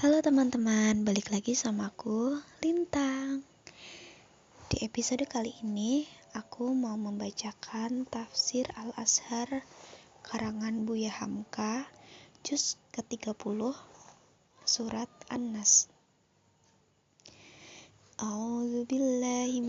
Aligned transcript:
Halo 0.00 0.24
teman-teman, 0.24 1.04
balik 1.04 1.28
lagi 1.28 1.52
sama 1.52 1.92
aku, 1.92 2.32
Lintang. 2.64 3.44
Di 4.72 4.80
episode 4.80 5.28
kali 5.28 5.52
ini, 5.60 6.08
aku 6.32 6.72
mau 6.72 6.96
membacakan 6.96 8.08
tafsir 8.08 8.64
Al-Azhar 8.80 9.60
karangan 10.24 10.88
Buya 10.88 11.12
Hamka, 11.12 11.84
juz 12.40 12.80
ke-30, 12.96 13.76
surat 14.64 15.12
An-Nas. 15.28 15.92
A'udzu 18.16 18.88
billahi 18.88 19.60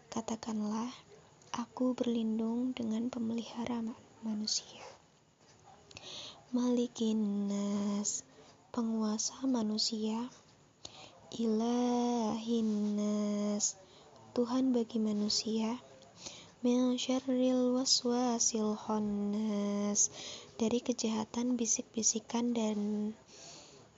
Katakanlah, 0.10 0.90
aku 1.54 1.94
berlindung 1.94 2.74
dengan 2.74 3.14
pemelihara 3.14 3.86
manusia. 4.26 4.82
Malikin 6.50 7.46
nas, 7.46 8.26
penguasa 8.74 9.46
manusia. 9.46 10.26
Ilahin 11.38 12.98
nas, 12.98 13.78
Tuhan 14.34 14.74
bagi 14.74 14.98
manusia. 14.98 15.78
Min 16.66 16.98
syarril 16.98 17.78
waswasil 17.78 18.74
khannas, 18.74 20.10
dari 20.58 20.82
kejahatan 20.82 21.62
bisik-bisikan 21.62 22.58
dan 22.58 23.14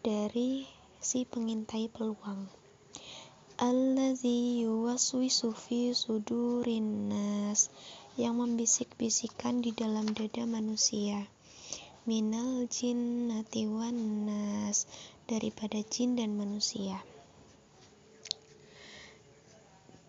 dari 0.03 0.67
si 0.99 1.23
pengintai 1.23 1.87
peluang. 1.87 2.62
Allazi 3.53 4.65
yuwaswisu 4.65 5.53
fi 5.53 5.93
sudurin 5.93 7.13
nas 7.13 7.69
yang 8.17 8.41
membisik-bisikan 8.41 9.61
di 9.61 9.69
dalam 9.69 10.09
dada 10.09 10.49
manusia. 10.49 11.29
Minal 12.09 12.65
jinnati 12.65 13.69
wan 13.69 14.25
nas 14.25 14.89
daripada 15.29 15.85
jin 15.85 16.17
dan 16.17 16.33
manusia. 16.33 16.97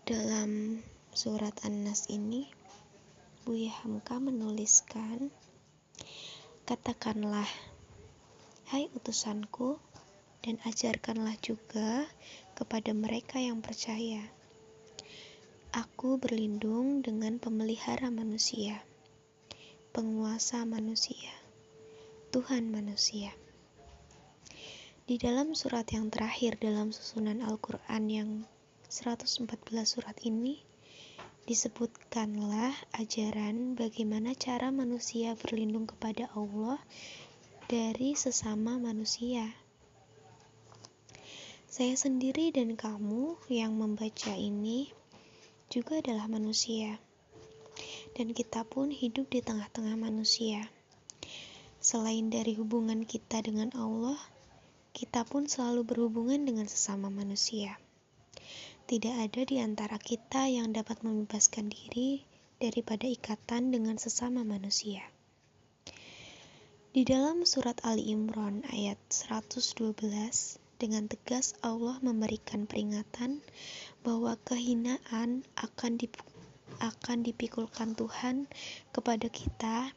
Dalam 0.09 0.81
surat 1.13 1.53
An-Nas 1.61 2.09
ini 2.09 2.49
Buya 3.45 3.73
Hamka 3.85 4.17
menuliskan 4.17 5.29
Katakanlah 6.65 7.49
Hai 8.73 8.89
utusanku 8.97 9.77
dan 10.41 10.57
ajarkanlah 10.65 11.37
juga 11.41 12.09
kepada 12.55 12.95
mereka 12.95 13.37
yang 13.37 13.59
percaya. 13.59 14.23
Aku 15.75 16.15
berlindung 16.15 17.03
dengan 17.03 17.35
pemelihara 17.35 18.07
manusia, 18.07 18.79
penguasa 19.91 20.63
manusia, 20.63 21.35
Tuhan 22.31 22.71
manusia. 22.71 23.35
Di 25.05 25.19
dalam 25.19 25.53
surat 25.53 25.85
yang 25.91 26.07
terakhir 26.09 26.57
dalam 26.57 26.89
susunan 26.95 27.43
Al-Quran 27.43 28.03
yang 28.07 28.29
114 28.87 29.45
surat 29.83 30.15
ini, 30.23 30.63
disebutkanlah 31.45 32.73
ajaran 32.95 33.77
bagaimana 33.77 34.33
cara 34.33 34.73
manusia 34.73 35.37
berlindung 35.37 35.85
kepada 35.85 36.31
Allah 36.33 36.81
dari 37.69 38.15
sesama 38.17 38.81
manusia. 38.81 39.64
Saya 41.75 41.99
sendiri 41.99 42.55
dan 42.55 42.79
kamu 42.79 43.35
yang 43.51 43.75
membaca 43.75 44.31
ini 44.31 44.95
juga 45.67 45.99
adalah 45.99 46.31
manusia. 46.31 47.03
Dan 48.15 48.31
kita 48.31 48.63
pun 48.63 48.95
hidup 48.95 49.27
di 49.27 49.43
tengah-tengah 49.43 49.99
manusia. 49.99 50.71
Selain 51.83 52.31
dari 52.31 52.55
hubungan 52.55 53.03
kita 53.03 53.43
dengan 53.43 53.75
Allah, 53.75 54.15
kita 54.95 55.27
pun 55.27 55.51
selalu 55.51 55.83
berhubungan 55.83 56.47
dengan 56.47 56.63
sesama 56.63 57.11
manusia. 57.11 57.75
Tidak 58.87 59.27
ada 59.27 59.43
di 59.43 59.59
antara 59.59 59.99
kita 59.99 60.47
yang 60.47 60.71
dapat 60.71 61.03
membebaskan 61.03 61.67
diri 61.67 62.23
daripada 62.55 63.03
ikatan 63.03 63.75
dengan 63.75 63.99
sesama 63.99 64.47
manusia. 64.47 65.03
Di 66.95 67.03
dalam 67.03 67.43
surat 67.43 67.83
Ali 67.83 68.15
Imran 68.15 68.63
ayat 68.71 68.95
112 69.11 70.63
dengan 70.75 71.07
tegas 71.07 71.55
Allah 71.63 71.97
memberikan 72.03 72.67
peringatan 72.67 73.39
bahwa 74.03 74.35
kehinaan 74.43 75.47
akan 75.55 75.97
akan 76.83 77.17
dipikulkan 77.23 77.95
Tuhan 77.95 78.51
kepada 78.91 79.31
kita 79.31 79.95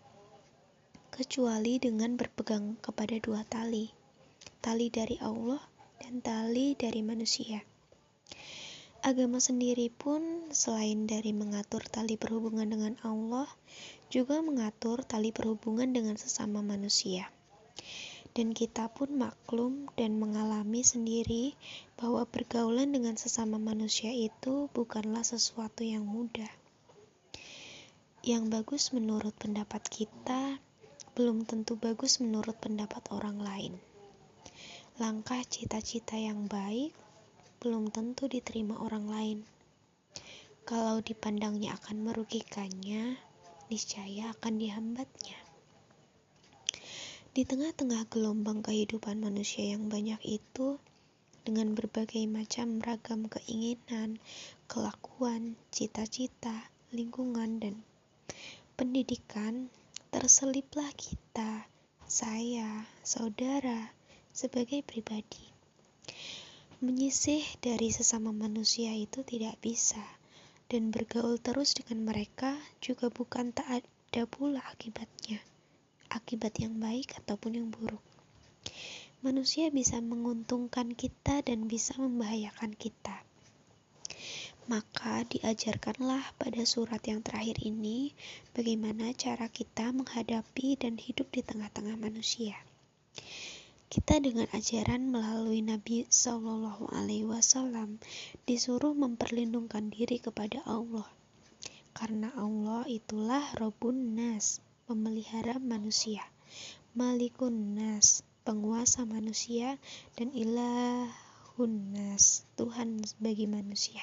kecuali 1.11 1.83
dengan 1.83 2.15
berpegang 2.15 2.79
kepada 2.79 3.19
dua 3.19 3.43
tali, 3.43 3.91
tali 4.63 4.87
dari 4.87 5.19
Allah 5.19 5.59
dan 5.99 6.23
tali 6.23 6.79
dari 6.79 7.03
manusia. 7.03 7.67
Agama 9.03 9.43
sendiri 9.43 9.91
pun 9.91 10.51
selain 10.55 11.07
dari 11.11 11.35
mengatur 11.35 11.83
tali 11.87 12.15
perhubungan 12.15 12.71
dengan 12.71 12.95
Allah, 13.03 13.51
juga 14.11 14.39
mengatur 14.43 15.03
tali 15.03 15.35
perhubungan 15.35 15.91
dengan 15.91 16.15
sesama 16.15 16.63
manusia 16.63 17.31
dan 18.37 18.53
kita 18.53 18.93
pun 18.93 19.15
maklum 19.17 19.89
dan 19.97 20.21
mengalami 20.21 20.85
sendiri 20.85 21.57
bahwa 21.97 22.29
pergaulan 22.29 22.93
dengan 22.93 23.17
sesama 23.17 23.57
manusia 23.57 24.13
itu 24.13 24.69
bukanlah 24.77 25.25
sesuatu 25.25 25.85
yang 25.87 26.05
mudah. 26.05 26.51
Yang 28.27 28.45
bagus 28.51 28.85
menurut 28.93 29.33
pendapat 29.39 29.87
kita 29.89 30.61
belum 31.17 31.49
tentu 31.49 31.75
bagus 31.75 32.21
menurut 32.21 32.55
pendapat 32.61 33.03
orang 33.11 33.41
lain. 33.41 33.75
Langkah 34.99 35.43
cita-cita 35.47 36.19
yang 36.19 36.51
baik 36.51 36.91
belum 37.59 37.91
tentu 37.91 38.31
diterima 38.31 38.79
orang 38.79 39.07
lain. 39.07 39.39
Kalau 40.69 41.01
dipandangnya 41.01 41.75
akan 41.75 42.05
merugikannya, 42.05 43.17
niscaya 43.73 44.37
akan 44.37 44.61
dihambatnya. 44.61 45.48
Di 47.29 47.45
tengah-tengah 47.45 48.09
gelombang 48.09 48.65
kehidupan 48.65 49.21
manusia 49.21 49.77
yang 49.77 49.93
banyak 49.93 50.17
itu, 50.25 50.81
dengan 51.45 51.77
berbagai 51.77 52.25
macam 52.25 52.81
ragam 52.81 53.29
keinginan, 53.29 54.17
kelakuan, 54.65 55.53
cita-cita, 55.69 56.73
lingkungan, 56.89 57.61
dan 57.61 57.85
pendidikan, 58.81 59.69
terseliplah 60.09 60.89
kita, 60.97 61.69
saya, 62.09 62.89
saudara, 63.05 63.93
sebagai 64.33 64.81
pribadi. 64.81 65.53
Menyisih 66.81 67.45
dari 67.61 67.93
sesama 67.93 68.33
manusia 68.33 68.97
itu 68.97 69.21
tidak 69.21 69.61
bisa, 69.61 70.01
dan 70.73 70.89
bergaul 70.89 71.37
terus 71.37 71.77
dengan 71.77 72.09
mereka 72.09 72.57
juga 72.81 73.13
bukan 73.13 73.53
tak 73.53 73.85
ada 73.85 74.25
pula 74.25 74.65
akibatnya 74.73 75.45
akibat 76.13 76.57
yang 76.61 76.77
baik 76.81 77.17
ataupun 77.21 77.57
yang 77.61 77.69
buruk. 77.73 78.03
Manusia 79.19 79.73
bisa 79.75 79.99
menguntungkan 79.99 80.95
kita 80.95 81.43
dan 81.43 81.67
bisa 81.67 81.99
membahayakan 81.99 82.77
kita. 82.77 83.25
Maka 84.69 85.25
diajarkanlah 85.25 86.37
pada 86.37 86.63
surat 86.69 87.01
yang 87.09 87.25
terakhir 87.25 87.57
ini 87.65 88.13
bagaimana 88.53 89.17
cara 89.17 89.49
kita 89.49 89.97
menghadapi 89.97 90.77
dan 90.77 91.01
hidup 91.01 91.33
di 91.33 91.41
tengah-tengah 91.41 91.97
manusia. 91.97 92.53
Kita 93.89 94.21
dengan 94.21 94.45
ajaran 94.53 95.09
melalui 95.09 95.65
Nabi 95.65 96.05
Shallallahu 96.13 96.93
Alaihi 96.93 97.25
Wasallam 97.25 97.97
disuruh 98.45 98.93
memperlindungkan 98.93 99.89
diri 99.89 100.21
kepada 100.21 100.61
Allah, 100.69 101.09
karena 101.97 102.29
Allah 102.37 102.85
itulah 102.85 103.49
Robun 103.57 104.13
Nas, 104.13 104.61
memelihara 104.89 105.61
manusia, 105.61 106.25
Malikun 106.97 107.77
Nas, 107.77 108.25
penguasa 108.41 109.05
manusia, 109.05 109.77
dan 110.17 110.33
Ilahun 110.33 111.93
Nas, 111.93 112.49
Tuhan 112.57 113.05
bagi 113.21 113.45
manusia. 113.45 114.01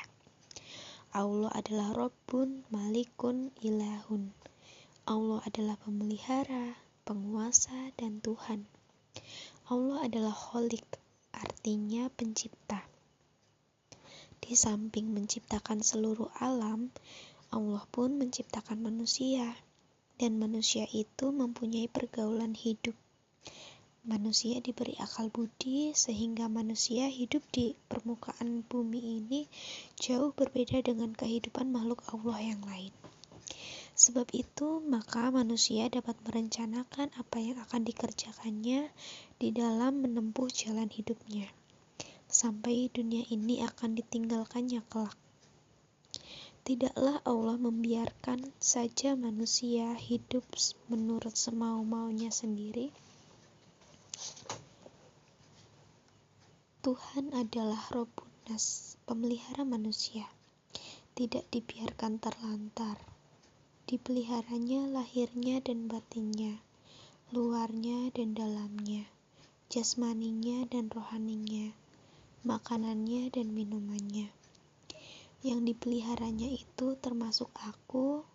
Allah 1.09 1.49
adalah 1.57 2.05
Rabbun, 2.05 2.69
Malikun, 2.69 3.49
Ilahun. 3.65 4.29
Allah 5.09 5.41
adalah 5.41 5.73
pemelihara, 5.81 6.77
penguasa, 7.01 7.89
dan 7.97 8.21
Tuhan. 8.21 8.69
Allah 9.65 10.05
adalah 10.05 10.37
Kholik, 10.37 10.85
artinya 11.33 12.13
pencipta. 12.13 12.85
Di 14.37 14.53
samping 14.53 15.09
menciptakan 15.09 15.81
seluruh 15.81 16.29
alam, 16.37 16.93
Allah 17.49 17.81
pun 17.89 18.21
menciptakan 18.21 18.85
manusia 18.85 19.57
dan 20.15 20.39
manusia 20.39 20.87
itu 20.91 21.31
mempunyai 21.35 21.91
pergaulan 21.91 22.55
hidup. 22.55 22.95
manusia 24.05 24.61
diberi 24.61 24.93
akal 25.01 25.33
budi 25.33 25.89
sehingga 25.97 26.45
manusia 26.45 27.09
hidup 27.09 27.41
di 27.49 27.73
permukaan 27.89 28.61
bumi 28.61 29.01
ini 29.17 29.49
jauh 29.97 30.29
berbeda 30.29 30.85
dengan 30.85 31.09
kehidupan 31.09 31.73
makhluk 31.73 32.05
Allah 32.13 32.37
yang 32.53 32.61
lain. 32.69 32.93
Sebab 33.95 34.27
itu, 34.35 34.83
maka 34.83 35.31
manusia 35.31 35.87
dapat 35.87 36.19
merencanakan 36.27 37.15
apa 37.15 37.37
yang 37.39 37.57
akan 37.63 37.87
dikerjakannya 37.87 38.91
di 39.39 39.49
dalam 39.55 40.03
menempuh 40.03 40.51
jalan 40.51 40.91
hidupnya, 40.91 41.47
sampai 42.27 42.91
dunia 42.91 43.23
ini 43.31 43.63
akan 43.63 43.95
ditinggalkannya 43.95 44.83
kelak. 44.91 45.15
Tidaklah 46.65 47.21
Allah 47.21 47.61
membiarkan 47.61 48.49
saja 48.57 49.13
manusia 49.13 49.93
hidup 49.93 50.41
menurut 50.89 51.37
semau-maunya 51.37 52.33
sendiri, 52.33 52.89
Tuhan 56.81 57.37
adalah 57.37 57.81
Robbunas, 57.93 58.97
pemelihara 59.05 59.61
manusia. 59.61 60.25
Tidak 61.13 61.45
dibiarkan 61.53 62.17
terlantar. 62.17 62.97
Dipeliharanya 63.85 64.89
lahirnya 64.89 65.61
dan 65.61 65.85
batinnya, 65.85 66.65
luarnya 67.29 68.09
dan 68.09 68.33
dalamnya, 68.33 69.05
jasmaninya 69.69 70.65
dan 70.65 70.89
rohaninya, 70.89 71.77
makanannya 72.41 73.29
dan 73.29 73.53
minumannya. 73.53 73.84
Yang 75.45 75.77
dipeliharanya 75.77 76.49
itu 76.49 76.97
termasuk 76.97 77.53
aku, 77.53 78.25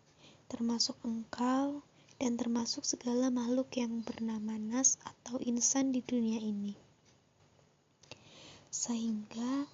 termasuk 0.46 0.94
engkau, 1.02 1.82
dan 2.22 2.38
termasuk 2.38 2.86
segala 2.86 3.34
makhluk 3.34 3.74
yang 3.74 4.06
bernama 4.06 4.54
nas 4.54 4.94
atau 5.02 5.42
insan 5.42 5.90
di 5.90 6.06
dunia 6.06 6.38
ini. 6.38 6.78
Sehingga 8.70 9.66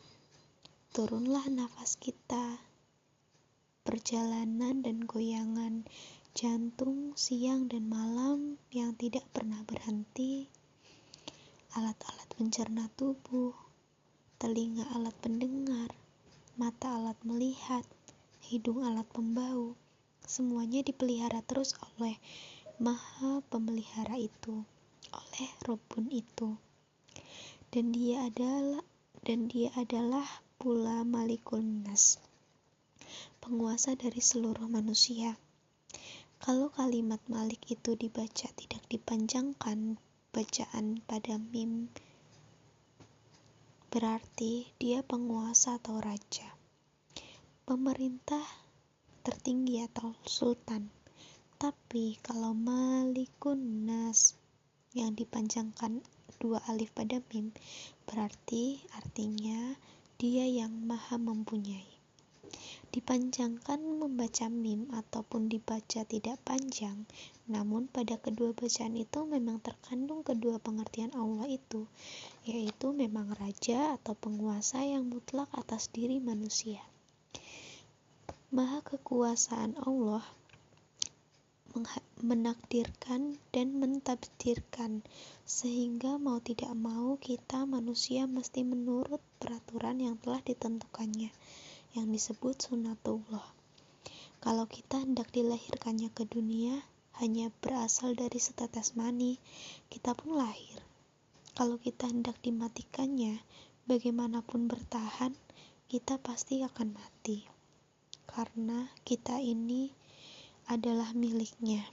turunlah 0.96 1.44
nafas 1.52 2.00
kita, 2.00 2.56
perjalanan 3.84 4.80
dan 4.80 5.04
goyangan 5.04 5.84
jantung 6.32 7.12
siang 7.20 7.68
dan 7.68 7.84
malam 7.84 8.56
yang 8.72 8.96
tidak 8.96 9.28
pernah 9.36 9.60
berhenti, 9.68 10.48
alat-alat 11.76 12.32
mencerna 12.40 12.88
tubuh, 12.96 13.52
telinga 14.40 14.88
alat 14.96 15.12
pendengar, 15.20 15.92
mata 16.56 16.96
alat 16.96 17.16
melihat, 17.22 17.84
hidung 18.44 18.82
alat 18.82 19.06
pembau, 19.12 19.76
semuanya 20.24 20.80
dipelihara 20.82 21.44
terus 21.44 21.76
oleh 21.94 22.16
Maha 22.82 23.44
Pemelihara 23.48 24.16
itu, 24.18 24.64
oleh 25.12 25.48
Robun 25.64 26.10
itu 26.12 26.56
dan 27.76 27.92
dia 27.92 28.24
adalah 28.24 28.80
dan 29.26 29.52
dia 29.52 29.68
adalah 29.74 30.24
pula 30.56 31.02
Malikul 31.02 31.60
Nas, 31.60 32.16
penguasa 33.42 33.98
dari 33.98 34.22
seluruh 34.22 34.64
manusia. 34.70 35.36
Kalau 36.40 36.72
kalimat 36.72 37.18
Malik 37.26 37.68
itu 37.68 37.98
dibaca 37.98 38.48
tidak 38.54 38.80
dipanjangkan 38.86 39.98
bacaan 40.30 41.02
pada 41.04 41.36
mim, 41.36 41.90
berarti 43.96 44.68
dia 44.76 45.00
penguasa 45.00 45.80
atau 45.80 45.96
raja, 46.04 46.44
pemerintah 47.64 48.44
tertinggi 49.24 49.80
atau 49.88 50.12
sultan. 50.28 50.92
Tapi 51.56 52.20
kalau 52.20 52.52
Malikun 52.52 53.88
Nas 53.88 54.36
yang 54.92 55.16
dipanjangkan 55.16 56.04
dua 56.36 56.60
alif 56.68 56.92
pada 56.92 57.24
mim 57.32 57.56
berarti 58.04 58.84
artinya 59.00 59.80
dia 60.20 60.44
yang 60.44 60.76
maha 60.84 61.16
mempunyai. 61.16 61.88
Dipanjangkan 62.92 63.80
membaca 63.80 64.52
mim 64.52 64.92
ataupun 64.92 65.48
dibaca 65.48 66.04
tidak 66.04 66.36
panjang, 66.44 67.08
namun 67.46 67.86
pada 67.86 68.18
kedua 68.18 68.50
bacaan 68.50 68.98
itu 68.98 69.22
memang 69.22 69.62
terkandung 69.62 70.26
kedua 70.26 70.58
pengertian 70.58 71.14
Allah 71.14 71.46
itu, 71.46 71.86
yaitu 72.42 72.90
memang 72.90 73.30
raja 73.38 73.94
atau 73.98 74.18
penguasa 74.18 74.82
yang 74.82 75.06
mutlak 75.06 75.46
atas 75.54 75.86
diri 75.94 76.18
manusia. 76.18 76.82
Maha 78.50 78.82
kekuasaan 78.82 79.78
Allah 79.82 80.26
menakdirkan 82.24 83.36
dan 83.52 83.76
mentabdirkan 83.76 85.04
sehingga 85.44 86.16
mau 86.16 86.40
tidak 86.40 86.72
mau 86.72 87.20
kita 87.20 87.68
manusia 87.68 88.24
mesti 88.24 88.64
menurut 88.64 89.20
peraturan 89.36 90.00
yang 90.00 90.16
telah 90.16 90.40
ditentukannya 90.40 91.28
yang 91.92 92.08
disebut 92.08 92.56
sunatullah 92.56 93.44
kalau 94.40 94.64
kita 94.64 95.04
hendak 95.04 95.28
dilahirkannya 95.36 96.08
ke 96.16 96.24
dunia 96.24 96.80
hanya 97.22 97.52
berasal 97.64 98.12
dari 98.12 98.36
setetes 98.36 98.96
mani 98.96 99.40
kita 99.92 100.12
pun 100.12 100.36
lahir 100.36 100.80
kalau 101.56 101.80
kita 101.80 102.10
hendak 102.10 102.36
dimatikannya 102.44 103.40
bagaimanapun 103.88 104.68
bertahan 104.68 105.32
kita 105.86 106.18
pasti 106.18 106.66
akan 106.66 106.98
mati 106.98 107.46
karena 108.26 108.90
kita 109.06 109.40
ini 109.40 109.94
adalah 110.66 111.14
miliknya, 111.14 111.86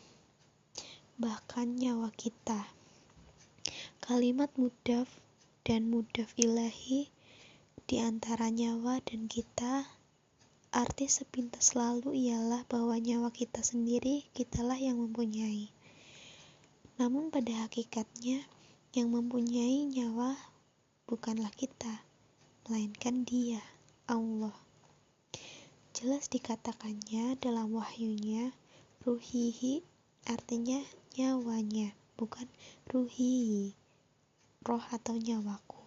bahkan 1.21 1.77
nyawa 1.77 2.09
kita. 2.17 2.73
Kalimat 4.01 4.49
mudaf 4.57 5.07
dan 5.61 5.93
mudaf 5.93 6.33
ilahi 6.35 7.13
di 7.85 8.01
antara 8.01 8.49
nyawa 8.49 8.99
dan 9.05 9.29
kita, 9.29 9.92
arti 10.73 11.05
sepintas 11.05 11.77
lalu 11.77 12.33
ialah 12.33 12.65
bahwa 12.65 12.97
nyawa 12.97 13.29
kita 13.29 13.61
sendiri 13.61 14.25
kitalah 14.33 14.81
yang 14.81 14.97
mempunyai. 14.97 15.69
Namun 16.97 17.29
pada 17.29 17.69
hakikatnya, 17.69 18.41
yang 18.97 19.13
mempunyai 19.13 19.85
nyawa 19.85 20.33
bukanlah 21.05 21.53
kita, 21.53 22.01
melainkan 22.65 23.21
Dia, 23.21 23.61
Allah. 24.09 24.57
Jelas 25.93 26.25
dikatakannya 26.33 27.37
dalam 27.37 27.69
wahyunya 27.69 28.57
ruhihi 29.05 29.85
artinya 30.25 30.81
nyawanya 31.13 31.93
bukan 32.17 32.49
ruhi 32.89 33.75
roh 34.65 34.81
atau 34.89 35.19
nyawaku 35.19 35.82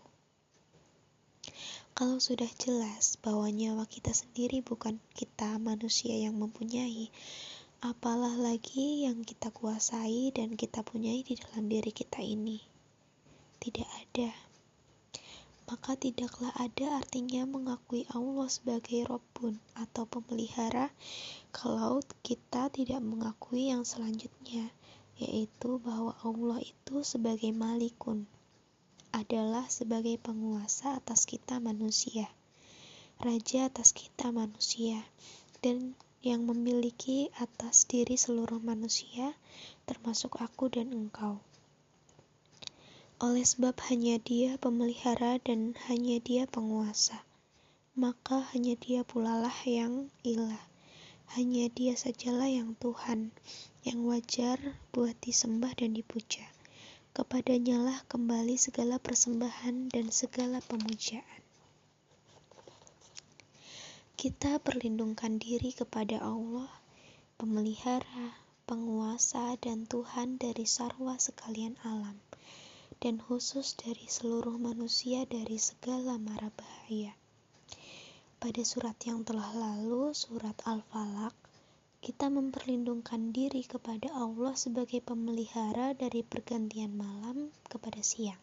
kalau 1.96 2.20
sudah 2.20 2.52
jelas 2.60 3.16
bahwa 3.25 3.48
nyawa 3.48 3.88
kita 3.88 4.12
sendiri 4.12 4.60
bukan 4.60 5.00
kita 5.16 5.56
manusia 5.56 6.12
yang 6.12 6.36
mempunyai 6.36 7.08
apalah 7.81 8.36
lagi 8.36 9.08
yang 9.08 9.24
kita 9.24 9.48
kuasai 9.48 10.29
dan 10.29 10.60
kita 10.60 10.84
punyai 10.84 11.24
di 11.24 11.41
dalam 11.41 11.72
diri 11.72 11.88
kita 11.96 12.20
ini? 12.20 12.60
Tidak 13.56 13.88
ada. 13.88 14.29
Maka 15.72 15.96
tidaklah 15.96 16.53
ada 16.60 17.00
artinya 17.00 17.48
mengakui 17.48 18.05
Allah 18.12 18.53
sebagai 18.53 19.08
Rabbun 19.08 19.56
atau 19.72 20.05
pemelihara 20.05 20.93
kalau 21.48 22.05
kita 22.20 22.69
tidak 22.76 23.00
mengakui 23.00 23.72
yang 23.72 23.88
selanjutnya, 23.88 24.69
yaitu 25.17 25.81
bahwa 25.81 26.12
Allah 26.20 26.60
itu 26.60 27.00
sebagai 27.00 27.56
Malikun 27.56 28.29
adalah 29.17 29.65
sebagai 29.73 30.20
penguasa 30.20 31.01
atas 31.01 31.25
kita 31.25 31.56
manusia, 31.56 32.29
raja 33.17 33.73
atas 33.73 33.96
kita 33.96 34.29
manusia, 34.29 35.08
dan 35.65 35.96
yang 36.20 36.44
memiliki 36.44 37.32
atas 37.41 37.89
diri 37.89 38.20
seluruh 38.20 38.61
manusia, 38.61 39.32
termasuk 39.89 40.37
aku 40.37 40.69
dan 40.69 40.93
engkau. 40.93 41.41
Oleh 43.17 43.49
sebab 43.49 43.81
hanya 43.89 44.20
dia 44.20 44.61
pemelihara 44.61 45.41
dan 45.41 45.73
hanya 45.89 46.20
dia 46.20 46.44
penguasa, 46.44 47.25
maka 47.96 48.44
hanya 48.53 48.77
dia 48.77 49.01
pula 49.08 49.41
lah 49.41 49.56
yang 49.65 50.13
ilah. 50.20 50.61
Hanya 51.32 51.73
dia 51.73 51.96
sajalah 51.96 52.53
yang 52.53 52.77
Tuhan, 52.77 53.32
yang 53.82 54.05
wajar 54.05 54.61
buat 54.93 55.17
disembah 55.25 55.73
dan 55.75 55.96
dipuja. 55.96 56.56
Kepadanya 57.17 57.81
lah 57.81 58.05
kembali 58.13 58.61
segala 58.61 59.01
persembahan 59.01 59.89
dan 59.89 60.13
segala 60.13 60.61
pemujaan. 60.61 61.41
Kita 64.20 64.61
perlindungkan 64.61 65.41
diri 65.41 65.73
kepada 65.73 66.20
Allah, 66.20 66.69
pemelihara, 67.41 68.37
penguasa, 68.69 69.56
dan 69.65 69.89
Tuhan 69.89 70.37
dari 70.37 70.69
sarwa 70.69 71.17
sekalian 71.17 71.81
alam 71.89 72.20
dan 73.01 73.17
khusus 73.17 73.81
dari 73.81 74.05
seluruh 74.05 74.61
manusia 74.61 75.25
dari 75.25 75.56
segala 75.56 76.20
mara 76.20 76.53
bahaya. 76.53 77.17
Pada 78.37 78.61
surat 78.61 78.96
yang 79.08 79.25
telah 79.25 79.56
lalu, 79.56 80.13
surat 80.13 80.61
Al-Falaq, 80.69 81.32
kita 82.06 82.31
memperlindungkan 82.31 83.34
diri 83.34 83.67
kepada 83.67 84.06
Allah 84.15 84.55
sebagai 84.55 85.03
pemelihara 85.03 85.91
dari 85.91 86.22
pergantian 86.22 86.94
malam 86.94 87.51
kepada 87.67 87.98
siang, 87.98 88.39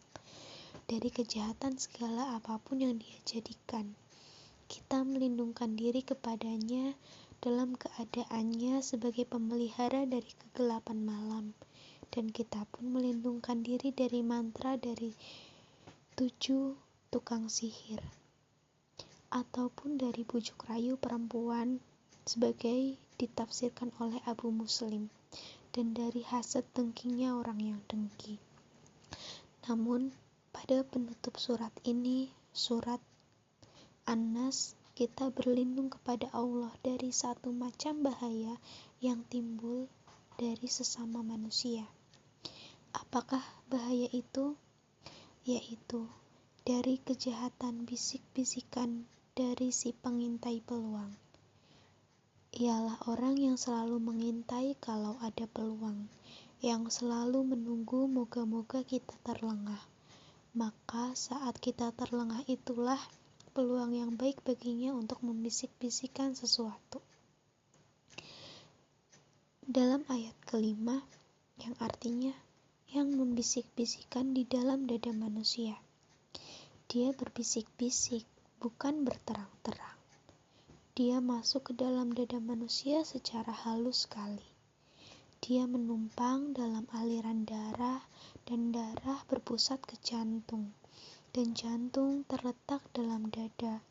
dari 0.84 1.08
kejahatan 1.08 1.80
segala 1.80 2.36
apa 2.36 2.60
pun 2.60 2.84
yang 2.84 3.00
Dia 3.00 3.16
jadikan. 3.24 3.96
Kita 4.68 5.00
melindungkan 5.08 5.80
diri 5.80 6.04
kepadanya 6.04 6.92
dalam 7.40 7.72
keadaannya 7.72 8.84
sebagai 8.84 9.24
pemelihara 9.24 10.04
dari 10.04 10.28
kegelapan 10.28 11.00
malam, 11.00 11.56
dan 12.12 12.28
kita 12.28 12.68
pun 12.68 12.92
melindungkan 12.92 13.64
diri 13.64 13.96
dari 13.96 14.20
mantra 14.20 14.76
dari 14.76 15.16
tujuh 16.20 16.76
tukang 17.08 17.48
sihir 17.48 18.04
ataupun 19.32 19.96
dari 19.96 20.20
bujuk 20.20 20.68
rayu 20.68 21.00
perempuan 21.00 21.80
sebagai 22.24 22.96
ditafsirkan 23.20 23.92
oleh 24.00 24.18
Abu 24.24 24.48
Muslim 24.48 25.12
dan 25.76 25.92
dari 25.92 26.24
hasad 26.24 26.64
dengkinya 26.72 27.36
orang 27.36 27.60
yang 27.60 27.80
dengki. 27.86 28.40
Namun, 29.68 30.12
pada 30.52 30.84
penutup 30.84 31.36
surat 31.40 31.72
ini, 31.88 32.28
surat 32.52 33.00
An-Nas, 34.04 34.76
kita 34.94 35.32
berlindung 35.34 35.90
kepada 35.90 36.30
Allah 36.30 36.70
dari 36.84 37.10
satu 37.10 37.50
macam 37.50 38.06
bahaya 38.06 38.54
yang 39.02 39.26
timbul 39.26 39.90
dari 40.38 40.70
sesama 40.70 41.24
manusia. 41.26 41.82
Apakah 42.94 43.42
bahaya 43.66 44.06
itu? 44.14 44.54
Yaitu 45.42 46.06
dari 46.62 47.02
kejahatan 47.02 47.84
bisik-bisikan 47.84 49.04
dari 49.34 49.74
si 49.74 49.90
pengintai 49.90 50.62
peluang. 50.62 51.23
Ialah 52.54 53.02
orang 53.10 53.34
yang 53.34 53.58
selalu 53.58 53.98
mengintai 53.98 54.78
kalau 54.78 55.18
ada 55.18 55.42
peluang, 55.50 56.06
yang 56.62 56.86
selalu 56.86 57.42
menunggu 57.42 58.06
moga-moga 58.06 58.86
kita 58.86 59.10
terlengah. 59.26 59.82
Maka 60.54 61.18
saat 61.18 61.58
kita 61.58 61.90
terlengah 61.98 62.46
itulah 62.46 63.02
peluang 63.58 63.98
yang 63.98 64.14
baik 64.14 64.38
baginya 64.46 64.94
untuk 64.94 65.18
membisik-bisikan 65.26 66.38
sesuatu. 66.38 67.02
Dalam 69.66 70.06
ayat 70.06 70.38
kelima, 70.46 71.02
yang 71.58 71.74
artinya 71.82 72.38
yang 72.94 73.10
membisik-bisikan 73.18 74.30
di 74.30 74.46
dalam 74.46 74.86
dada 74.86 75.10
manusia. 75.10 75.74
Dia 76.86 77.10
berbisik-bisik, 77.10 78.22
bukan 78.62 79.02
berterang-terang. 79.02 79.93
Dia 80.94 81.18
masuk 81.18 81.66
ke 81.66 81.72
dalam 81.74 82.14
dada 82.14 82.38
manusia 82.38 83.02
secara 83.02 83.50
halus 83.50 84.06
sekali. 84.06 84.46
Dia 85.42 85.66
menumpang 85.66 86.54
dalam 86.54 86.86
aliran 86.94 87.42
darah, 87.42 87.98
dan 88.46 88.70
darah 88.70 89.18
berpusat 89.26 89.82
ke 89.82 89.98
jantung, 90.06 90.70
dan 91.34 91.50
jantung 91.58 92.22
terletak 92.30 92.78
dalam 92.94 93.26
dada. 93.26 93.82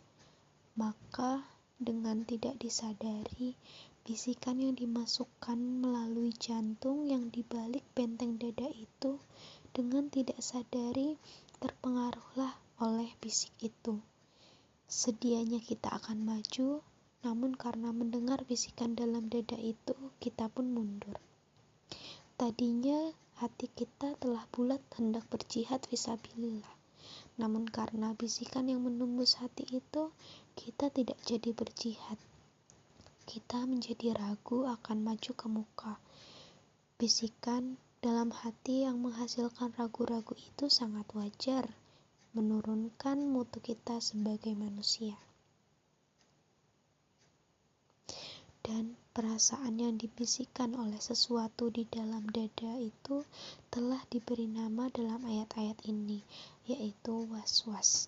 Maka, 0.79 1.43
dengan 1.75 2.23
tidak 2.23 2.55
disadari, 2.63 3.59
bisikan 4.07 4.63
yang 4.63 4.71
dimasukkan 4.71 5.59
melalui 5.59 6.31
jantung 6.31 7.03
yang 7.11 7.27
dibalik 7.27 7.83
benteng 7.91 8.39
dada 8.39 8.71
itu, 8.71 9.19
dengan 9.75 10.07
tidak 10.07 10.39
sadari 10.39 11.19
terpengaruhlah 11.59 12.55
oleh 12.79 13.11
bisik 13.19 13.51
itu. 13.59 13.99
Sedianya 14.87 15.59
kita 15.59 15.91
akan 15.99 16.23
maju, 16.23 16.79
namun 17.23 17.55
karena 17.55 17.95
mendengar 17.95 18.43
bisikan 18.43 18.99
dalam 18.99 19.31
dada 19.31 19.55
itu, 19.55 19.95
kita 20.19 20.51
pun 20.51 20.75
mundur. 20.75 21.15
Tadinya 22.35 23.15
hati 23.39 23.71
kita 23.71 24.19
telah 24.19 24.43
bulat 24.51 24.83
hendak 24.99 25.23
berjihad 25.31 25.79
visabilillah. 25.87 26.75
Namun 27.39 27.63
karena 27.65 28.11
bisikan 28.13 28.67
yang 28.67 28.83
menembus 28.83 29.39
hati 29.39 29.63
itu, 29.71 30.11
kita 30.59 30.91
tidak 30.91 31.15
jadi 31.23 31.55
berjihad. 31.55 32.19
Kita 33.23 33.63
menjadi 33.63 34.19
ragu 34.19 34.67
akan 34.67 34.97
maju 35.07 35.31
ke 35.31 35.47
muka. 35.47 35.93
Bisikan 36.99 37.79
dalam 38.03 38.35
hati 38.35 38.83
yang 38.83 38.99
menghasilkan 38.99 39.71
ragu-ragu 39.79 40.35
itu 40.35 40.67
sangat 40.67 41.07
wajar 41.15 41.71
menurunkan 42.35 43.23
mutu 43.23 43.63
kita 43.63 44.03
sebagai 44.03 44.51
manusia. 44.59 45.15
Dan 48.63 48.95
perasaan 49.11 49.75
yang 49.75 49.99
dibisikkan 49.99 50.73
oleh 50.79 50.95
sesuatu 50.95 51.67
di 51.67 51.83
dalam 51.83 52.23
dada 52.31 52.79
itu 52.79 53.27
telah 53.67 53.99
diberi 54.07 54.47
nama 54.47 54.87
dalam 54.87 55.19
ayat-ayat 55.27 55.83
ini, 55.83 56.23
yaitu 56.63 57.27
was-was. 57.27 58.07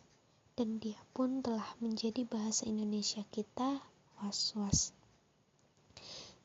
Dan 0.56 0.80
dia 0.80 0.96
pun 1.12 1.44
telah 1.44 1.68
menjadi 1.84 2.24
bahasa 2.24 2.64
Indonesia 2.72 3.28
kita, 3.36 3.84
was-was. 4.24 4.96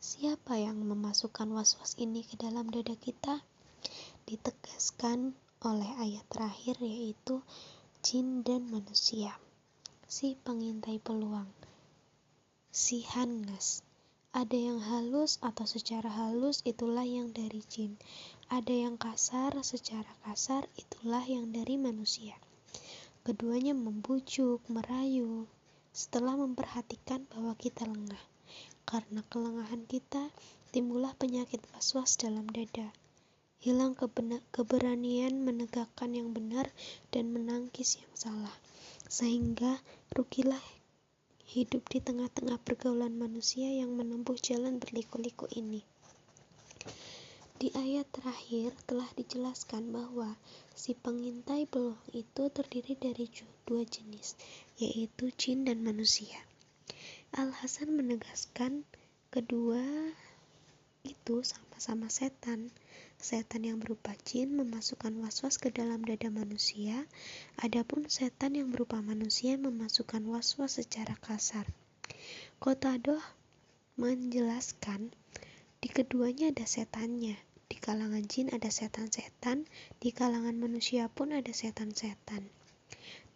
Siapa 0.00 0.58
yang 0.58 0.82
memasukkan 0.82 1.46
was-was 1.54 1.94
ini 2.02 2.26
ke 2.26 2.34
dalam 2.34 2.66
dada 2.66 2.98
kita? 2.98 3.46
Ditegaskan 4.26 5.38
oleh 5.60 5.92
ayat 6.00 6.24
terakhir 6.26 6.80
yaitu 6.80 7.44
jin 8.00 8.40
dan 8.40 8.64
manusia. 8.72 9.36
Si 10.08 10.34
pengintai 10.40 10.96
peluang. 10.98 11.46
Si 12.72 13.04
Hannas. 13.04 13.84
Ada 14.30 14.54
yang 14.54 14.78
halus 14.78 15.42
atau 15.42 15.66
secara 15.66 16.06
halus 16.06 16.62
itulah 16.62 17.02
yang 17.02 17.34
dari 17.34 17.66
jin. 17.66 17.98
Ada 18.46 18.70
yang 18.86 18.94
kasar 18.94 19.58
secara 19.66 20.06
kasar 20.22 20.70
itulah 20.78 21.26
yang 21.26 21.50
dari 21.50 21.74
manusia. 21.74 22.38
Keduanya 23.26 23.74
membujuk, 23.74 24.62
merayu, 24.70 25.50
setelah 25.90 26.38
memperhatikan 26.38 27.26
bahwa 27.26 27.58
kita 27.58 27.82
lengah. 27.90 28.22
Karena 28.86 29.26
kelengahan 29.26 29.82
kita, 29.90 30.30
timbullah 30.70 31.10
penyakit 31.18 31.58
was-was 31.74 32.14
dalam 32.14 32.46
dada 32.46 32.94
hilang 33.60 33.92
keberanian 34.56 35.44
menegakkan 35.44 36.16
yang 36.16 36.32
benar 36.32 36.72
dan 37.12 37.28
menangkis 37.28 38.00
yang 38.00 38.12
salah, 38.16 38.56
sehingga 39.04 39.84
rugilah 40.16 40.79
hidup 41.50 41.82
di 41.90 41.98
tengah-tengah 41.98 42.62
pergaulan 42.62 43.10
manusia 43.18 43.66
yang 43.66 43.98
menempuh 43.98 44.38
jalan 44.38 44.78
berliku-liku 44.78 45.50
ini. 45.50 45.82
Di 47.58 47.74
ayat 47.74 48.06
terakhir 48.14 48.70
telah 48.86 49.10
dijelaskan 49.18 49.90
bahwa 49.90 50.38
si 50.78 50.94
pengintai 50.94 51.66
peluang 51.66 51.98
itu 52.14 52.54
terdiri 52.54 52.94
dari 52.94 53.26
dua 53.66 53.82
jenis, 53.82 54.38
yaitu 54.78 55.34
jin 55.34 55.66
dan 55.66 55.82
manusia. 55.82 56.38
Al-Hasan 57.34 57.98
menegaskan 57.98 58.86
kedua 59.34 59.82
itu 61.02 61.42
sama-sama 61.42 62.06
setan, 62.08 62.70
Setan 63.20 63.68
yang 63.68 63.76
berupa 63.76 64.16
jin 64.24 64.56
memasukkan 64.56 65.12
was-was 65.20 65.60
ke 65.60 65.68
dalam 65.68 66.00
dada 66.00 66.32
manusia, 66.32 67.04
adapun 67.60 68.08
setan 68.08 68.56
yang 68.56 68.72
berupa 68.72 68.96
manusia 69.04 69.60
memasukkan 69.60 70.24
was-was 70.24 70.80
secara 70.80 71.12
kasar. 71.20 71.68
Kotadoh 72.56 73.20
menjelaskan, 74.00 75.12
di 75.84 75.88
keduanya 75.92 76.48
ada 76.48 76.64
setannya. 76.64 77.36
Di 77.70 77.76
kalangan 77.76 78.24
jin 78.24 78.48
ada 78.50 78.72
setan-setan, 78.72 79.68
di 80.00 80.10
kalangan 80.16 80.56
manusia 80.56 81.06
pun 81.12 81.36
ada 81.36 81.52
setan-setan. 81.52 82.48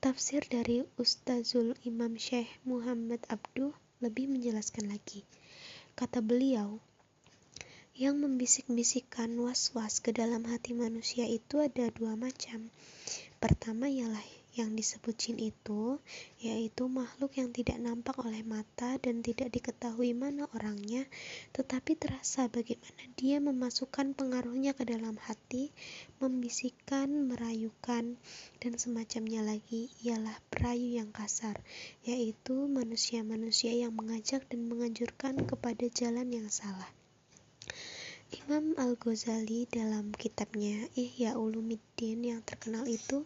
Tafsir 0.00 0.42
dari 0.48 0.82
Ustazul 0.96 1.76
Imam 1.84 2.16
Syekh 2.16 2.48
Muhammad 2.64 3.20
Abduh 3.28 3.76
lebih 4.00 4.32
menjelaskan 4.32 4.90
lagi. 4.90 5.28
Kata 5.94 6.18
beliau, 6.18 6.82
yang 7.94 8.18
membisik-bisikkan 8.18 9.30
was-was 9.38 10.02
ke 10.02 10.10
dalam 10.10 10.42
hati 10.50 10.74
manusia 10.74 11.30
itu 11.30 11.62
ada 11.62 11.94
dua 11.94 12.18
macam. 12.18 12.66
Pertama 13.38 13.86
ialah 13.86 14.18
yang 14.54 14.74
disebut 14.74 15.14
jin 15.14 15.38
itu, 15.38 16.02
yaitu 16.42 16.90
makhluk 16.90 17.38
yang 17.38 17.54
tidak 17.54 17.78
nampak 17.78 18.18
oleh 18.18 18.42
mata 18.42 18.98
dan 18.98 19.22
tidak 19.22 19.54
diketahui 19.54 20.10
mana 20.10 20.50
orangnya, 20.58 21.06
tetapi 21.54 21.94
terasa 21.94 22.50
bagaimana 22.50 23.02
dia 23.14 23.38
memasukkan 23.38 24.14
pengaruhnya 24.18 24.74
ke 24.74 24.86
dalam 24.86 25.14
hati, 25.18 25.70
membisikkan, 26.18 27.30
merayukan, 27.30 28.18
dan 28.58 28.72
semacamnya 28.74 29.42
lagi 29.42 29.90
ialah 30.02 30.34
perayu 30.50 30.98
yang 30.98 31.14
kasar, 31.14 31.58
yaitu 32.02 32.54
manusia-manusia 32.70 33.70
yang 33.70 33.94
mengajak 33.94 34.42
dan 34.50 34.66
menganjurkan 34.66 35.46
kepada 35.46 35.86
jalan 35.90 36.30
yang 36.30 36.50
salah. 36.50 36.90
Imam 38.34 38.74
Al-Ghazali 38.74 39.70
dalam 39.70 40.10
kitabnya 40.10 40.90
Ihya 40.98 41.38
Ulumuddin 41.38 42.18
yang 42.26 42.42
terkenal 42.42 42.82
itu 42.90 43.22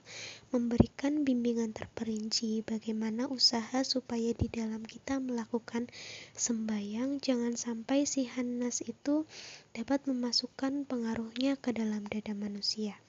memberikan 0.52 1.24
bimbingan 1.24 1.72
terperinci 1.72 2.60
bagaimana 2.60 3.24
usaha 3.24 3.80
supaya 3.88 4.36
di 4.36 4.52
dalam 4.52 4.84
kita 4.84 5.16
melakukan 5.16 5.88
sembayang 6.36 7.24
jangan 7.24 7.56
sampai 7.56 8.04
si 8.04 8.28
Hannas 8.28 8.84
itu 8.84 9.24
dapat 9.72 10.04
memasukkan 10.04 10.84
pengaruhnya 10.84 11.56
ke 11.56 11.72
dalam 11.72 12.04
dada 12.04 12.36
manusia. 12.36 13.00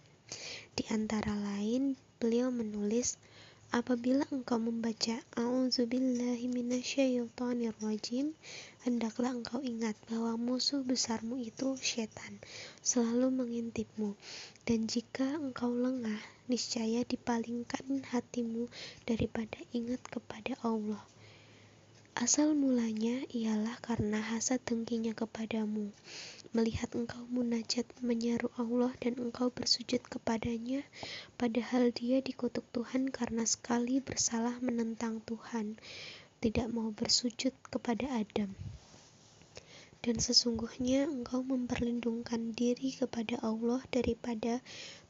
Di 0.80 0.88
antara 0.96 1.36
lain, 1.36 2.00
beliau 2.24 2.48
menulis 2.48 3.20
Apabila 3.70 4.26
engkau 4.34 4.58
membaca 4.58 5.22
minasyaitonirrajim, 6.50 8.34
hendaklah 8.82 9.30
engkau 9.30 9.62
ingat 9.62 9.94
bahwa 10.10 10.42
musuh 10.42 10.82
besarmu 10.82 11.38
itu 11.38 11.78
setan, 11.78 12.42
selalu 12.82 13.30
mengintipmu. 13.30 14.18
Dan 14.66 14.90
jika 14.90 15.38
engkau 15.38 15.70
lengah, 15.70 16.18
niscaya 16.50 17.06
dipalingkan 17.06 18.02
hatimu 18.10 18.66
daripada 19.06 19.62
ingat 19.70 20.02
kepada 20.02 20.58
Allah. 20.66 21.06
Asal 22.20 22.52
mulanya 22.52 23.24
ialah 23.32 23.80
karena 23.80 24.20
hasad 24.20 24.60
dengkinya 24.68 25.16
kepadamu 25.16 25.96
melihat 26.52 26.92
engkau 26.92 27.24
munajat 27.32 27.88
menyeru 28.04 28.52
Allah 28.60 28.92
dan 29.00 29.16
engkau 29.24 29.48
bersujud 29.56 30.04
kepadanya, 30.04 30.84
padahal 31.40 31.96
dia 31.96 32.20
dikutuk 32.20 32.68
Tuhan 32.76 33.08
karena 33.08 33.48
sekali 33.48 34.04
bersalah 34.04 34.60
menentang 34.60 35.24
Tuhan, 35.24 35.80
tidak 36.44 36.68
mau 36.76 36.92
bersujud 36.92 37.56
kepada 37.72 38.12
Adam. 38.12 38.52
Dan 40.04 40.20
sesungguhnya 40.20 41.08
engkau 41.08 41.40
memperlindungkan 41.40 42.52
diri 42.52 43.00
kepada 43.00 43.40
Allah 43.46 43.80
daripada 43.96 44.60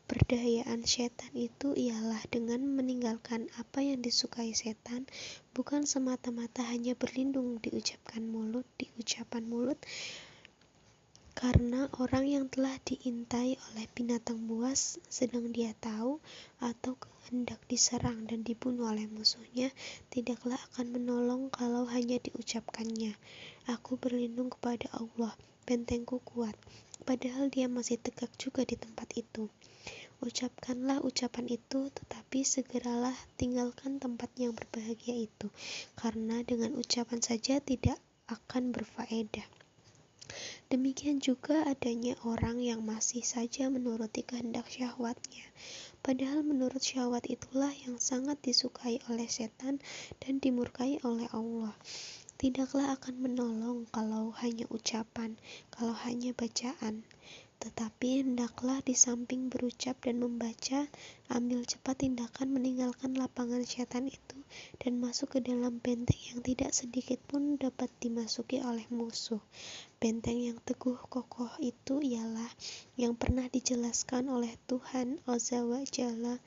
perdayaan 0.09 0.81
setan 0.89 1.29
itu 1.37 1.77
ialah 1.77 2.25
dengan 2.33 2.65
meninggalkan 2.65 3.45
apa 3.61 3.85
yang 3.85 4.01
disukai 4.01 4.57
setan, 4.57 5.05
bukan 5.53 5.85
semata-mata 5.85 6.65
hanya 6.65 6.97
berlindung 6.97 7.61
di 7.61 7.69
ucapkan 7.69 8.25
mulut, 8.25 8.65
di 8.81 8.89
ucapan 8.97 9.45
mulut, 9.45 9.77
karena 11.37 11.87
orang 12.01 12.25
yang 12.25 12.45
telah 12.49 12.73
diintai 12.81 13.55
oleh 13.71 13.85
binatang 13.93 14.49
buas 14.49 14.97
sedang 15.07 15.53
dia 15.53 15.77
tahu 15.77 16.17
atau 16.57 16.97
hendak 17.29 17.61
diserang 17.69 18.25
dan 18.25 18.41
dibunuh 18.41 18.89
oleh 18.89 19.05
musuhnya, 19.05 19.69
tidaklah 20.09 20.57
akan 20.73 20.89
menolong 20.89 21.53
kalau 21.53 21.85
hanya 21.85 22.17
diucapkannya. 22.17 23.13
Aku 23.69 23.95
berlindung 24.01 24.49
kepada 24.49 24.89
Allah, 24.97 25.37
bentengku 25.69 26.17
kuat, 26.25 26.57
padahal 27.09 27.49
dia 27.49 27.65
masih 27.65 27.97
tegak 27.97 28.29
juga 28.37 28.61
di 28.61 28.77
tempat 28.77 29.09
itu. 29.17 29.49
Ucapkanlah 30.21 31.01
ucapan 31.01 31.49
itu, 31.49 31.89
tetapi 31.89 32.45
segeralah 32.45 33.17
tinggalkan 33.33 33.97
tempat 33.97 34.29
yang 34.37 34.53
berbahagia 34.53 35.25
itu, 35.25 35.49
karena 35.97 36.45
dengan 36.45 36.77
ucapan 36.77 37.17
saja 37.17 37.57
tidak 37.65 37.97
akan 38.29 38.69
berfaedah. 38.69 39.49
Demikian 40.69 41.17
juga 41.17 41.65
adanya 41.65 42.13
orang 42.21 42.61
yang 42.61 42.85
masih 42.85 43.25
saja 43.25 43.65
menuruti 43.73 44.21
kehendak 44.21 44.69
syahwatnya, 44.69 45.49
padahal 46.05 46.45
menurut 46.45 46.85
syahwat 46.85 47.25
itulah 47.25 47.73
yang 47.89 47.97
sangat 47.97 48.37
disukai 48.45 49.01
oleh 49.09 49.25
setan 49.25 49.81
dan 50.21 50.37
dimurkai 50.37 51.01
oleh 51.01 51.25
Allah. 51.33 51.73
Tidaklah 52.39 52.95
akan 52.95 53.19
menolong 53.19 53.83
kalau 53.91 54.31
hanya 54.39 54.63
ucapan, 54.71 55.35
kalau 55.75 55.91
hanya 56.07 56.31
bacaan. 56.31 57.03
Tetapi 57.59 58.23
hendaklah 58.23 58.79
di 58.79 58.95
samping 58.95 59.51
berucap 59.51 59.99
dan 59.99 60.23
membaca, 60.23 60.87
ambil 61.27 61.67
cepat 61.67 62.07
tindakan 62.07 62.55
meninggalkan 62.55 63.11
lapangan 63.19 63.67
syaitan 63.67 64.07
itu 64.07 64.39
dan 64.79 65.03
masuk 65.03 65.35
ke 65.35 65.39
dalam 65.43 65.83
benteng 65.83 66.15
yang 66.31 66.39
tidak 66.39 66.71
sedikit 66.71 67.19
pun 67.27 67.59
dapat 67.59 67.91
dimasuki 67.99 68.63
oleh 68.63 68.87
musuh. 68.87 69.43
Benteng 69.99 70.39
yang 70.39 70.63
teguh 70.63 70.95
kokoh 71.11 71.51
itu 71.59 71.99
ialah 71.99 72.47
yang 72.95 73.19
pernah 73.19 73.51
dijelaskan 73.51 74.31
oleh 74.31 74.55
Tuhan 74.63 75.19
Azza 75.27 75.67
wa 75.67 75.83
Jalla 75.83 76.39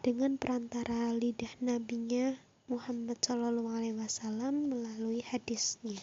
dengan 0.00 0.40
perantara 0.40 1.12
lidah 1.12 1.52
nabinya 1.60 2.32
Muhammad 2.64 3.20
Shallallahu 3.20 3.76
Alaihi 3.76 3.92
Wasallam 3.92 4.72
melalui 4.72 5.20
hadisnya. 5.20 6.00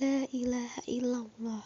La 0.00 0.24
ilaha 0.32 0.80
illallah. 0.88 1.64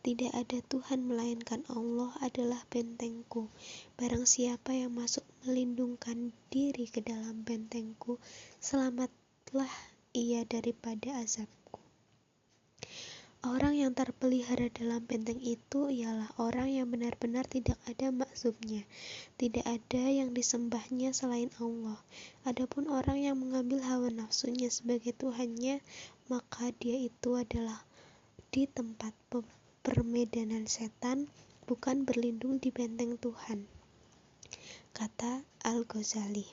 Tidak 0.00 0.32
ada 0.32 0.64
Tuhan 0.64 1.04
melainkan 1.04 1.64
Allah 1.68 2.12
adalah 2.24 2.64
bentengku. 2.72 3.52
Barang 4.00 4.24
siapa 4.24 4.72
yang 4.72 4.96
masuk 4.96 5.28
melindungkan 5.44 6.32
diri 6.48 6.88
ke 6.88 7.04
dalam 7.04 7.44
bentengku, 7.44 8.16
selamatlah 8.64 9.72
ia 10.16 10.44
daripada 10.48 11.20
azabku. 11.20 11.63
Orang 13.44 13.76
yang 13.76 13.92
terpelihara 13.92 14.72
dalam 14.72 15.04
benteng 15.04 15.36
itu 15.36 15.92
ialah 15.92 16.32
orang 16.40 16.72
yang 16.72 16.88
benar-benar 16.88 17.44
tidak 17.44 17.76
ada 17.84 18.08
maksudnya, 18.08 18.88
tidak 19.36 19.68
ada 19.68 20.00
yang 20.00 20.32
disembahnya 20.32 21.12
selain 21.12 21.52
Allah. 21.60 22.00
Adapun 22.48 22.88
orang 22.88 23.20
yang 23.20 23.36
mengambil 23.36 23.84
hawa 23.84 24.08
nafsunya 24.08 24.72
sebagai 24.72 25.12
Tuhannya, 25.12 25.84
maka 26.32 26.72
dia 26.80 26.96
itu 26.96 27.36
adalah 27.36 27.84
di 28.48 28.64
tempat 28.64 29.12
permedanan 29.84 30.64
setan, 30.64 31.28
bukan 31.68 32.08
berlindung 32.08 32.56
di 32.56 32.72
benteng 32.72 33.20
Tuhan. 33.20 33.68
Kata 34.96 35.44
Al-Ghazali. 35.68 36.48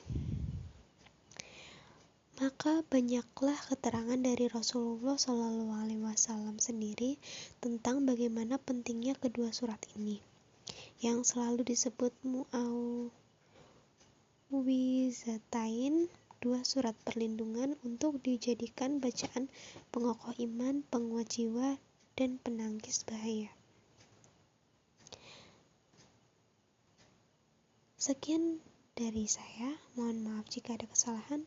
Maka 2.42 2.82
banyaklah 2.90 3.54
keterangan 3.70 4.18
dari 4.18 4.50
Rasulullah 4.50 5.14
Shallallahu 5.14 5.78
Alaihi 5.78 6.02
Wasallam 6.02 6.58
sendiri 6.58 7.14
tentang 7.62 8.02
bagaimana 8.02 8.58
pentingnya 8.58 9.14
kedua 9.14 9.54
surat 9.54 9.78
ini, 9.94 10.18
yang 10.98 11.22
selalu 11.22 11.62
disebut 11.62 12.10
muawizatain 14.50 16.10
dua 16.42 16.66
surat 16.66 16.98
perlindungan 17.06 17.78
untuk 17.86 18.18
dijadikan 18.18 18.98
bacaan 18.98 19.46
pengokoh 19.94 20.34
iman, 20.42 20.82
penguat 20.90 21.30
jiwa, 21.30 21.78
dan 22.18 22.42
penangkis 22.42 23.06
bahaya. 23.06 23.54
Sekian 28.02 28.58
dari 28.98 29.30
saya, 29.30 29.78
mohon 29.94 30.26
maaf 30.26 30.50
jika 30.50 30.74
ada 30.74 30.90
kesalahan. 30.90 31.46